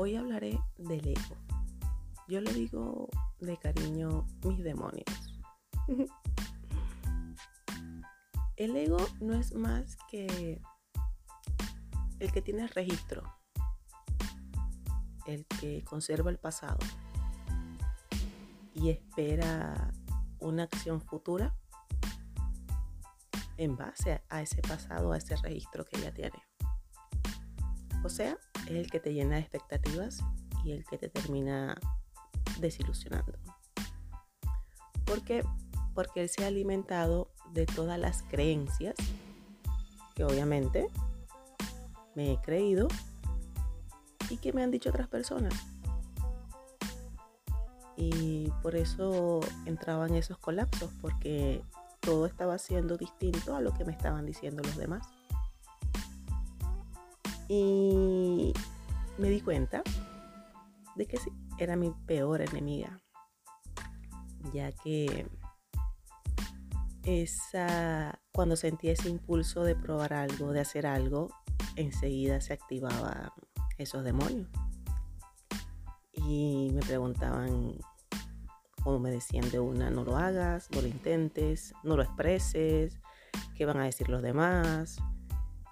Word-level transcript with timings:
Hoy 0.00 0.14
hablaré 0.14 0.62
del 0.76 1.08
ego. 1.08 1.36
Yo 2.28 2.40
le 2.40 2.54
digo 2.54 3.08
de 3.40 3.56
cariño 3.56 4.28
mis 4.44 4.62
demonios. 4.62 5.04
El 8.56 8.76
ego 8.76 8.98
no 9.20 9.34
es 9.34 9.54
más 9.54 9.96
que 10.08 10.62
el 12.20 12.30
que 12.30 12.42
tiene 12.42 12.68
registro, 12.68 13.24
el 15.26 15.44
que 15.46 15.82
conserva 15.82 16.30
el 16.30 16.38
pasado 16.38 16.78
y 18.74 18.90
espera 18.90 19.92
una 20.38 20.62
acción 20.64 21.00
futura 21.00 21.56
en 23.56 23.76
base 23.76 24.22
a 24.28 24.42
ese 24.42 24.62
pasado, 24.62 25.12
a 25.12 25.18
ese 25.18 25.34
registro 25.36 25.84
que 25.84 26.00
ya 26.00 26.14
tiene. 26.14 26.40
O 28.04 28.08
sea, 28.08 28.38
es 28.68 28.84
el 28.84 28.90
que 28.90 29.00
te 29.00 29.12
llena 29.12 29.36
de 29.36 29.42
expectativas 29.42 30.20
y 30.64 30.72
el 30.72 30.84
que 30.84 30.98
te 30.98 31.08
termina 31.08 31.78
desilusionando. 32.60 33.32
¿Por 35.04 35.22
qué? 35.22 35.42
Porque 35.94 36.22
él 36.22 36.28
se 36.28 36.44
ha 36.44 36.48
alimentado 36.48 37.30
de 37.52 37.66
todas 37.66 37.98
las 37.98 38.22
creencias 38.22 38.94
que 40.14 40.24
obviamente 40.24 40.88
me 42.14 42.32
he 42.32 42.36
creído 42.38 42.88
y 44.28 44.36
que 44.36 44.52
me 44.52 44.62
han 44.62 44.70
dicho 44.70 44.90
otras 44.90 45.08
personas. 45.08 45.54
Y 47.96 48.52
por 48.62 48.76
eso 48.76 49.40
entraba 49.64 50.06
en 50.06 50.14
esos 50.14 50.38
colapsos, 50.38 50.90
porque 51.00 51.62
todo 52.00 52.26
estaba 52.26 52.58
siendo 52.58 52.96
distinto 52.96 53.56
a 53.56 53.60
lo 53.60 53.74
que 53.74 53.84
me 53.84 53.92
estaban 53.92 54.24
diciendo 54.24 54.62
los 54.62 54.76
demás. 54.76 55.06
Y 57.48 58.52
me 59.16 59.30
di 59.30 59.40
cuenta 59.40 59.82
de 60.96 61.06
que 61.06 61.16
sí, 61.16 61.30
era 61.58 61.76
mi 61.76 61.90
peor 62.06 62.42
enemiga, 62.42 63.00
ya 64.52 64.70
que 64.72 65.26
esa, 67.04 68.20
cuando 68.32 68.54
sentía 68.56 68.92
ese 68.92 69.08
impulso 69.08 69.64
de 69.64 69.74
probar 69.74 70.12
algo, 70.12 70.52
de 70.52 70.60
hacer 70.60 70.86
algo, 70.86 71.28
enseguida 71.76 72.40
se 72.40 72.52
activaban 72.52 73.30
esos 73.78 74.04
demonios. 74.04 74.48
Y 76.12 76.70
me 76.74 76.80
preguntaban, 76.80 77.78
como 78.82 78.98
me 78.98 79.10
decían 79.10 79.48
de 79.50 79.60
una, 79.60 79.90
no 79.90 80.04
lo 80.04 80.16
hagas, 80.16 80.70
no 80.72 80.82
lo 80.82 80.88
intentes, 80.88 81.72
no 81.82 81.96
lo 81.96 82.02
expreses, 82.02 83.00
qué 83.54 83.64
van 83.64 83.78
a 83.78 83.84
decir 83.84 84.08
los 84.08 84.20
demás, 84.20 84.98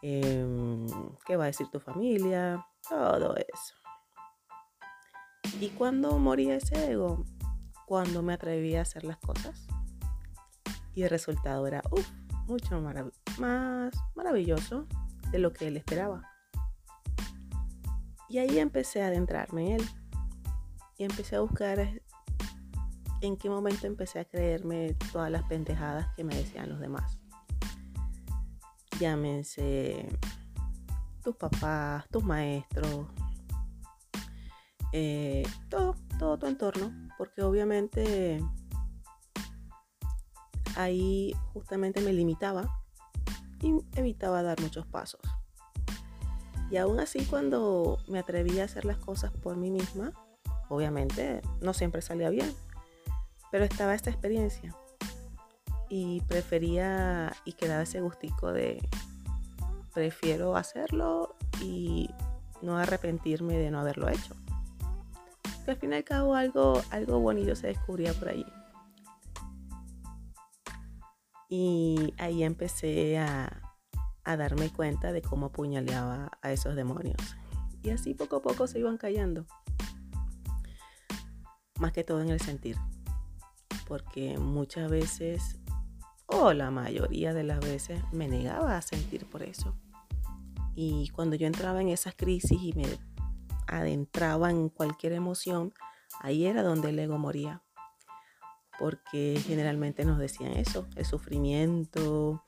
Em, 0.08 0.86
qué 1.26 1.34
va 1.34 1.44
a 1.44 1.46
decir 1.48 1.66
tu 1.66 1.80
familia, 1.80 2.64
todo 2.88 3.34
eso. 3.34 3.74
¿Y 5.60 5.70
cuando 5.70 6.16
moría 6.20 6.54
ese 6.54 6.92
ego? 6.92 7.24
Cuando 7.86 8.22
me 8.22 8.34
atreví 8.34 8.77
a 8.77 8.82
hacer 8.82 9.02
las 9.02 9.16
cosas. 9.16 9.66
Y 10.94 11.02
el 11.02 11.10
resultado 11.10 11.66
era 11.66 11.82
mucho 12.46 12.80
más 13.40 13.92
maravilloso 14.14 14.86
de 15.32 15.40
lo 15.40 15.52
que 15.52 15.66
él 15.66 15.77
esperaba. 15.77 16.22
Y 18.28 18.38
ahí 18.38 18.60
empecé 18.60 19.02
a 19.02 19.08
adentrarme 19.08 19.74
en 19.74 19.80
él. 19.80 19.88
Y 20.98 21.02
empecé 21.02 21.34
a 21.34 21.40
buscar 21.40 22.00
en 23.22 23.36
qué 23.36 23.50
momento 23.50 23.88
empecé 23.88 24.20
a 24.20 24.24
creerme 24.24 24.94
todas 25.10 25.32
las 25.32 25.42
pendejadas 25.48 26.14
que 26.14 26.22
me 26.22 26.36
decían 26.36 26.68
los 26.68 26.78
demás 26.78 27.18
llámense 28.98 30.08
tus 31.22 31.36
papás, 31.36 32.08
tus 32.11 32.25
maestros, 32.25 33.06
eh, 34.92 35.46
todo, 35.68 35.96
todo 36.18 36.39
tu 36.39 36.46
entorno, 36.46 36.92
porque 37.18 37.42
obviamente 37.42 38.40
ahí 40.77 41.34
justamente 41.52 42.01
me 42.01 42.12
limitaba 42.12 42.83
y 43.61 43.74
evitaba 43.96 44.42
dar 44.42 44.61
muchos 44.61 44.86
pasos. 44.86 45.20
Y 46.70 46.77
aún 46.77 47.01
así 47.01 47.24
cuando 47.24 47.98
me 48.08 48.18
atreví 48.18 48.58
a 48.61 48.64
hacer 48.64 48.84
las 48.84 48.98
cosas 48.98 49.33
por 49.33 49.57
mí 49.57 49.70
misma, 49.70 50.13
obviamente 50.68 51.42
no 51.61 51.74
siempre 51.74 52.02
salía 52.02 52.30
bien, 52.30 52.52
pero 53.51 53.64
estaba 53.64 53.95
esta 53.95 54.11
experiencia 54.11 54.74
y 55.89 56.20
prefería 56.23 57.33
y 57.45 57.52
quedaba 57.52 57.83
ese 57.83 58.01
gustico 58.01 58.52
de 58.52 58.86
prefiero 59.95 60.57
hacerlo 60.57 61.36
y 61.63 62.11
no 62.61 62.77
arrepentirme 62.77 63.57
de 63.57 63.70
no 63.70 63.80
haberlo 63.80 64.08
hecho. 64.08 64.35
Al 65.67 65.77
fin 65.77 65.92
y 65.92 65.96
al 65.96 66.05
cabo 66.05 66.35
algo, 66.35 66.83
algo 66.91 67.19
bonito 67.19 67.57
se 67.57 67.69
descubría 67.69 68.13
por 68.13 68.29
allí. 68.29 68.46
Y 71.48 72.14
ahí 72.19 72.42
empecé 72.42 73.19
a, 73.19 73.63
a 74.25 74.36
darme 74.36 74.70
cuenta 74.70 75.13
de 75.13 75.23
cómo 75.23 75.46
apuñaleaba 75.46 76.30
a 76.42 76.52
esos 76.52 76.77
demonios. 76.77 77.36
Y 77.83 77.91
así 77.91 78.14
poco 78.14 78.36
a 78.36 78.42
poco 78.42 78.67
se 78.67 78.80
iban 78.80 78.98
callando. 78.98 79.46
Más 81.79 81.92
que 81.92 82.05
todo 82.05 82.20
en 82.20 82.30
el 82.30 82.41
sentir. 82.41 82.77
Porque 83.86 84.39
muchas 84.39 84.91
veces 84.91 85.57
o 86.27 86.53
la 86.53 86.70
mayoría 86.70 87.33
de 87.33 87.45
las 87.45 87.61
veces 87.61 88.01
me 88.13 88.29
negaba 88.29 88.77
a 88.77 88.83
sentir 88.83 89.27
por 89.27 89.42
eso. 89.42 89.77
Y 90.75 91.09
cuando 91.11 91.37
yo 91.37 91.47
entraba 91.47 91.81
en 91.81 91.89
esas 91.89 92.14
crisis 92.14 92.61
y 92.61 92.73
me 92.75 92.87
adentraba 93.67 94.51
en 94.51 94.69
cualquier 94.69 95.13
emoción, 95.13 95.73
ahí 96.20 96.47
era 96.47 96.63
donde 96.63 96.91
el 96.91 96.98
ego 96.98 97.19
moría. 97.19 97.63
Porque 98.79 99.41
generalmente 99.47 100.05
nos 100.05 100.19
decían 100.19 100.53
eso, 100.53 100.87
el 100.97 101.07
sufrimiento, 101.07 102.43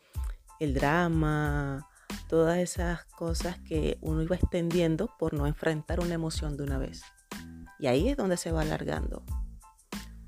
el 0.60 0.74
drama, 0.74 1.88
todas 2.28 2.58
esas 2.58 3.04
cosas 3.06 3.58
que 3.60 3.96
uno 4.02 4.22
iba 4.22 4.36
extendiendo 4.36 5.08
por 5.18 5.32
no 5.32 5.46
enfrentar 5.46 6.00
una 6.00 6.14
emoción 6.14 6.56
de 6.56 6.64
una 6.64 6.78
vez. 6.78 7.02
Y 7.78 7.86
ahí 7.86 8.08
es 8.08 8.16
donde 8.16 8.36
se 8.36 8.52
va 8.52 8.62
alargando 8.62 9.24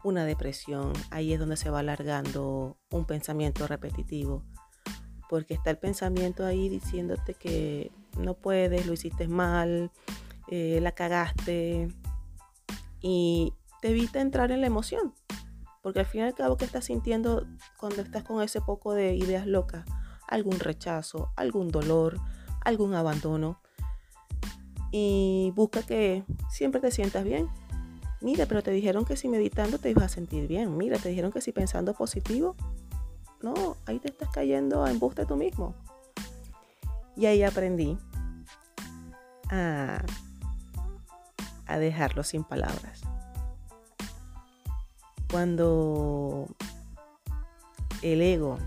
una 0.02 0.24
depresión, 0.24 0.92
ahí 1.10 1.32
es 1.32 1.38
donde 1.38 1.56
se 1.56 1.70
va 1.70 1.80
alargando 1.80 2.78
un 2.90 3.04
pensamiento 3.04 3.66
repetitivo, 3.66 4.44
porque 5.28 5.54
está 5.54 5.70
el 5.70 5.78
pensamiento 5.78 6.44
ahí 6.44 6.68
diciéndote 6.68 7.34
que 7.34 7.92
no 8.18 8.34
puedes, 8.34 8.86
lo 8.86 8.92
hiciste 8.92 9.28
mal, 9.28 9.90
eh, 10.48 10.80
la 10.80 10.92
cagaste, 10.92 11.88
y 13.00 13.54
te 13.80 13.90
evita 13.90 14.20
entrar 14.20 14.50
en 14.52 14.60
la 14.60 14.66
emoción, 14.66 15.14
porque 15.82 16.00
al 16.00 16.06
fin 16.06 16.22
y 16.22 16.24
al 16.24 16.34
cabo 16.34 16.56
que 16.56 16.64
estás 16.64 16.86
sintiendo 16.86 17.46
cuando 17.78 18.02
estás 18.02 18.24
con 18.24 18.42
ese 18.42 18.60
poco 18.60 18.94
de 18.94 19.14
ideas 19.14 19.46
locas, 19.46 19.84
algún 20.28 20.58
rechazo, 20.58 21.32
algún 21.36 21.68
dolor, 21.68 22.18
algún 22.62 22.94
abandono, 22.94 23.60
y 24.92 25.52
busca 25.54 25.82
que 25.82 26.24
siempre 26.48 26.80
te 26.80 26.90
sientas 26.90 27.24
bien, 27.24 27.48
Mira, 28.20 28.46
pero 28.46 28.62
te 28.62 28.70
dijeron 28.70 29.04
que 29.04 29.16
si 29.16 29.28
meditando 29.28 29.78
te 29.78 29.90
ibas 29.90 30.04
a 30.04 30.08
sentir 30.08 30.46
bien. 30.46 30.76
Mira, 30.76 30.98
te 30.98 31.08
dijeron 31.08 31.32
que 31.32 31.40
si 31.40 31.52
pensando 31.52 31.94
positivo. 31.94 32.54
No, 33.42 33.76
ahí 33.86 33.98
te 33.98 34.08
estás 34.08 34.28
cayendo 34.28 34.84
a 34.84 34.90
embuste 34.90 35.24
tú 35.24 35.36
mismo. 35.36 35.74
Y 37.16 37.26
ahí 37.26 37.42
aprendí 37.42 37.98
a, 39.50 40.04
a 41.66 41.78
dejarlo 41.78 42.22
sin 42.22 42.44
palabras. 42.44 43.00
Cuando 45.30 46.46
el 48.02 48.20
ego 48.20 48.58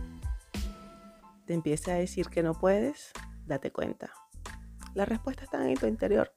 te 1.45 1.53
empieza 1.53 1.91
a 1.91 1.95
decir 1.95 2.29
que 2.29 2.41
no 2.41 2.53
puedes, 2.53 3.11
date 3.45 3.71
cuenta. 3.71 4.11
La 4.93 5.05
respuesta 5.05 5.43
está 5.43 5.67
en 5.67 5.77
tu 5.77 5.87
interior. 5.87 6.31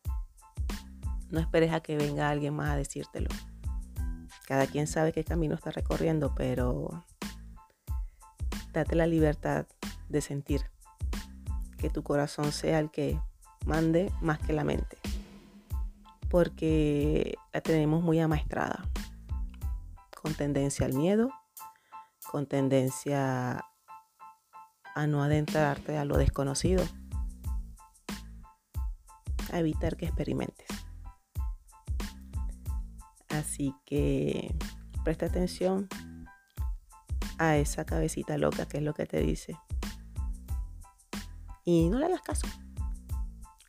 No 1.31 1.41
esperes 1.41 1.73
a 1.73 1.81
que 1.81 1.97
venga 1.97 2.31
alguien 2.31 2.55
más 2.55 2.71
a 2.71 2.77
decírtelo. 2.77 3.29
Cada 4.47 4.67
quien 4.67 4.87
sabe 4.87 5.13
qué 5.13 5.25
camino 5.25 5.55
está 5.55 5.71
recorriendo, 5.73 6.35
pero 6.35 7.05
date 8.73 8.95
la 8.95 9.07
libertad 9.07 9.67
de 10.09 10.21
sentir. 10.21 10.71
Que 11.79 11.91
tu 11.91 12.03
corazón 12.03 12.53
sea 12.53 12.79
el 12.79 12.91
que 12.91 13.21
mande 13.65 14.13
más 14.21 14.39
que 14.39 14.53
la 14.53 14.65
mente. 14.65 14.99
Porque 16.31 17.37
la 17.53 17.61
tenemos 17.61 18.03
muy 18.03 18.21
amaestrada. 18.21 18.89
Con 20.23 20.35
tendencia 20.35 20.87
al 20.87 20.95
miedo, 20.95 21.31
con 22.31 22.47
tendencia 22.47 23.65
a 24.95 25.07
no 25.07 25.23
adentrarte 25.23 25.99
a 25.99 26.05
lo 26.05 26.17
desconocido, 26.17 26.85
a 29.53 29.59
evitar 29.59 29.97
que 29.97 30.07
experimentes. 30.07 30.67
Así 33.37 33.75
que 33.85 34.55
presta 35.05 35.27
atención 35.27 35.89
a 37.39 37.57
esa 37.57 37.85
cabecita 37.85 38.39
loca 38.39 38.67
que 38.67 38.79
es 38.79 38.83
lo 38.83 38.95
que 38.95 39.05
te 39.05 39.21
dice. 39.21 39.57
Y 41.65 41.89
no 41.91 41.99
le 41.99 42.07
hagas 42.07 42.23
caso. 42.23 42.47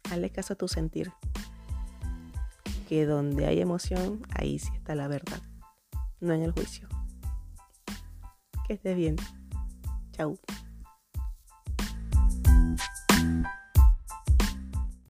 Hazle 0.10 0.30
caso 0.30 0.54
a 0.54 0.56
tu 0.56 0.68
sentir. 0.68 1.12
que 2.88 3.06
donde 3.06 3.46
hay 3.46 3.60
emoción, 3.60 4.22
ahí 4.34 4.60
sí 4.60 4.70
está 4.74 4.96
la 4.96 5.10
verdad, 5.10 5.42
no 6.22 6.34
en 6.34 6.42
el 6.42 6.54
juicio. 6.54 6.88
Que 8.66 8.76
estés 8.76 8.96
bien. 8.96 9.18
Chau. 10.14 10.40